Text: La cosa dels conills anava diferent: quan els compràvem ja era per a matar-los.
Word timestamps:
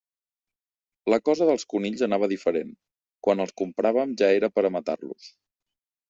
La 1.13 1.17
cosa 1.27 1.47
dels 1.49 1.65
conills 1.73 2.01
anava 2.07 2.29
diferent: 2.31 2.71
quan 3.27 3.43
els 3.45 3.53
compràvem 3.63 4.15
ja 4.23 4.31
era 4.39 4.49
per 4.55 4.65
a 4.67 4.73
matar-los. 4.77 5.29